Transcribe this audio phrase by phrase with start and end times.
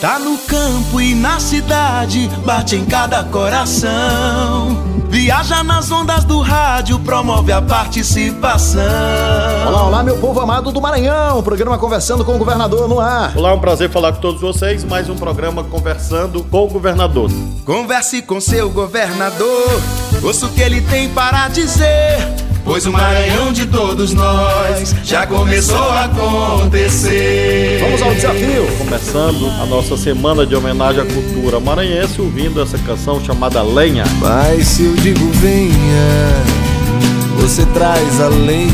[0.00, 4.76] Tá no campo e na cidade, bate em cada coração.
[5.08, 8.82] Viaja nas ondas do rádio, promove a participação.
[9.66, 11.42] Olá, olá, meu povo amado do Maranhão.
[11.42, 13.32] Programa Conversando com o Governador no ar.
[13.34, 14.84] Olá, um prazer falar com todos vocês.
[14.84, 17.30] Mais um programa Conversando com o Governador.
[17.64, 19.80] Converse com seu governador,
[20.22, 22.45] ouça o que ele tem para dizer.
[22.66, 27.78] Pois o Maranhão de todos nós já começou a acontecer.
[27.80, 28.66] Vamos ao desafio.
[28.76, 34.02] Começando a nossa semana de homenagem à cultura maranhense, ouvindo essa canção chamada Lenha.
[34.18, 36.28] Mas se eu digo venha,
[37.36, 38.66] você traz a lenha.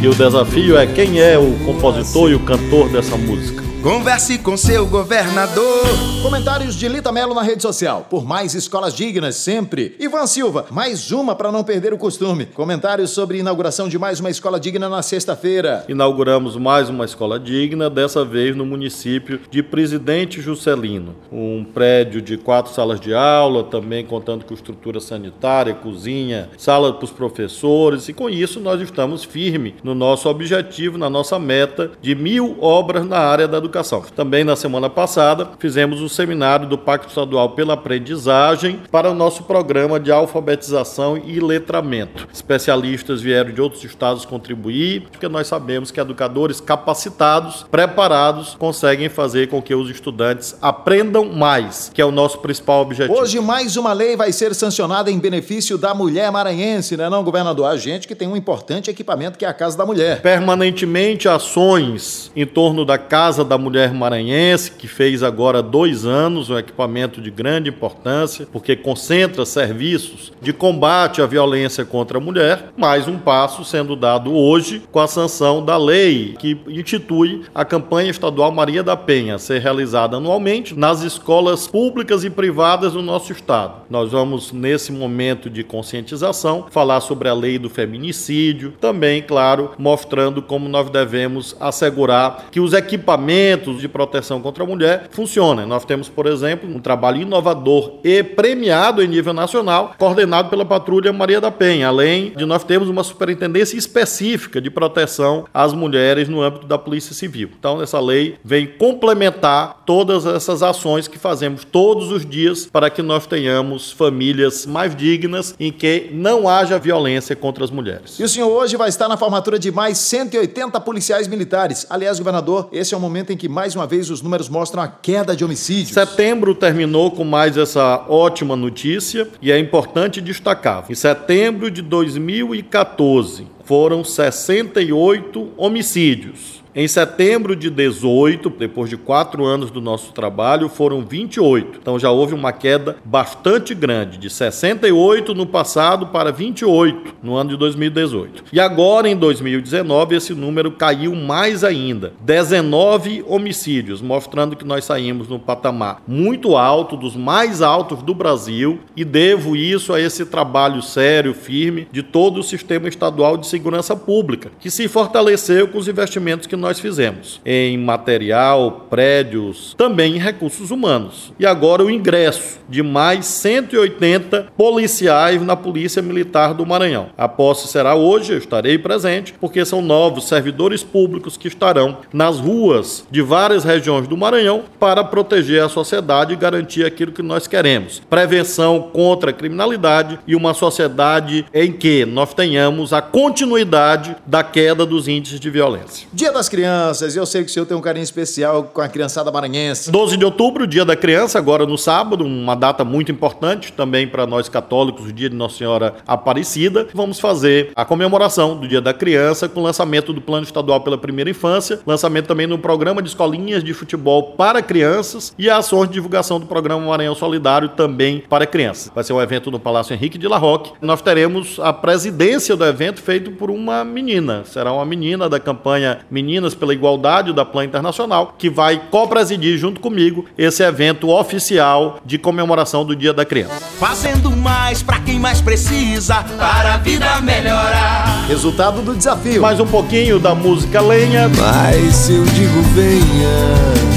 [0.00, 3.59] E o desafio é quem é o compositor e o cantor dessa música.
[3.82, 5.86] Converse com seu governador.
[6.22, 8.06] Comentários de Lita Melo na rede social.
[8.10, 9.96] Por mais escolas dignas, sempre.
[9.98, 12.44] Ivan Silva, mais uma para não perder o costume.
[12.44, 15.86] Comentários sobre inauguração de mais uma escola digna na sexta-feira.
[15.88, 21.16] Inauguramos mais uma escola digna, dessa vez no município de Presidente Juscelino.
[21.32, 27.06] Um prédio de quatro salas de aula, também contando com estrutura sanitária, cozinha, sala para
[27.06, 28.10] os professores.
[28.10, 33.06] E com isso nós estamos firmes no nosso objetivo, na nossa meta de mil obras
[33.06, 34.02] na área da educação Educação.
[34.16, 39.44] Também na semana passada fizemos o seminário do Pacto Estadual pela Aprendizagem para o nosso
[39.44, 42.26] programa de alfabetização e letramento.
[42.32, 49.48] Especialistas vieram de outros estados contribuir, porque nós sabemos que educadores capacitados, preparados, conseguem fazer
[49.48, 53.16] com que os estudantes aprendam mais, que é o nosso principal objetivo.
[53.16, 57.66] Hoje mais uma lei vai ser sancionada em benefício da mulher maranhense, né, não, governador?
[57.66, 60.20] A gente que tem um importante equipamento que é a Casa da Mulher.
[60.22, 66.58] Permanentemente ações em torno da Casa da Mulher Maranhense, que fez agora dois anos, um
[66.58, 72.70] equipamento de grande importância, porque concentra serviços de combate à violência contra a mulher.
[72.76, 78.10] Mais um passo sendo dado hoje com a sanção da lei que institui a campanha
[78.10, 83.32] estadual Maria da Penha, a ser realizada anualmente nas escolas públicas e privadas do nosso
[83.32, 83.82] estado.
[83.90, 90.40] Nós vamos, nesse momento de conscientização, falar sobre a lei do feminicídio, também, claro, mostrando
[90.40, 93.10] como nós devemos assegurar que os equipamentos
[93.58, 95.66] de proteção contra a mulher funcionam.
[95.66, 101.12] Nós temos, por exemplo, um trabalho inovador e premiado em nível nacional, coordenado pela Patrulha
[101.12, 106.42] Maria da Penha, além de nós termos uma superintendência específica de proteção às mulheres no
[106.42, 107.50] âmbito da Polícia Civil.
[107.58, 113.02] Então, essa lei vem complementar todas essas ações que fazemos todos os dias para que
[113.02, 118.18] nós tenhamos famílias mais dignas em que não haja violência contra as mulheres.
[118.18, 121.86] E o senhor hoje vai estar na formatura de mais 180 policiais militares.
[121.90, 124.88] Aliás, governador, esse é o momento em que mais uma vez os números mostram a
[124.88, 125.92] queda de homicídios.
[125.92, 130.84] Setembro terminou com mais essa ótima notícia e é importante destacar.
[130.88, 136.59] Em setembro de 2014 foram 68 homicídios.
[136.72, 141.80] Em setembro de 18, depois de quatro anos do nosso trabalho, foram 28.
[141.82, 147.50] Então já houve uma queda bastante grande, de 68 no passado para 28 no ano
[147.50, 148.44] de 2018.
[148.52, 155.26] E agora, em 2019, esse número caiu mais ainda: 19 homicídios, mostrando que nós saímos
[155.26, 160.80] no patamar muito alto, dos mais altos do Brasil, e devo isso a esse trabalho
[160.82, 165.88] sério, firme, de todo o sistema estadual de segurança pública, que se fortaleceu com os
[165.88, 171.32] investimentos que nós fizemos em material, prédios, também em recursos humanos.
[171.38, 177.08] E agora o ingresso de mais 180 policiais na Polícia Militar do Maranhão.
[177.16, 182.38] A posse será hoje, eu estarei presente, porque são novos servidores públicos que estarão nas
[182.38, 187.46] ruas de várias regiões do Maranhão para proteger a sociedade e garantir aquilo que nós
[187.46, 194.42] queremos: prevenção contra a criminalidade e uma sociedade em que nós tenhamos a continuidade da
[194.42, 196.06] queda dos índices de violência.
[196.12, 199.30] Dia das crianças, eu sei que o senhor tem um carinho especial com a criançada
[199.30, 199.90] maranhense.
[199.90, 204.26] 12 de outubro, dia da criança, agora no sábado, uma data muito importante também para
[204.26, 206.88] nós católicos, o dia de Nossa Senhora Aparecida.
[206.92, 210.98] Vamos fazer a comemoração do dia da criança com o lançamento do Plano Estadual pela
[210.98, 215.94] Primeira Infância, lançamento também no programa de escolinhas de futebol para crianças e ações de
[215.94, 218.90] divulgação do programa Maranhão Solidário também para crianças.
[218.92, 220.72] Vai ser um evento no Palácio Henrique de La Roque.
[220.82, 224.42] Nós teremos a presidência do evento feito por uma menina.
[224.44, 229.58] Será uma menina da campanha Menina Meninas pela Igualdade da Plan Internacional, que vai co-presidir
[229.58, 233.60] junto comigo esse evento oficial de comemoração do Dia da Criança.
[233.78, 238.24] Fazendo mais para quem mais precisa, para a vida melhorar.
[238.26, 239.42] Resultado do desafio.
[239.42, 241.28] Mais um pouquinho da música Lenha.
[241.28, 243.89] Mas se eu digo venha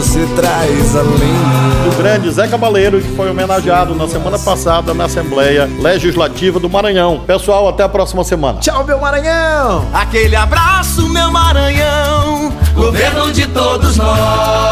[0.00, 1.84] você traz a lenha.
[1.84, 7.20] Do grande Zé Cabaleiro, que foi homenageado na semana passada na Assembleia Legislativa do Maranhão.
[7.26, 8.60] Pessoal, até a próxima semana.
[8.60, 9.84] Tchau, meu Maranhão!
[9.92, 14.69] Aquele abraço, meu Maranhão, governo de todos nós.